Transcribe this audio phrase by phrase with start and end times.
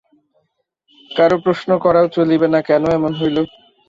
[1.11, 3.37] কারো প্রশ্ন করাও চলিবে না কেন এমন হইল।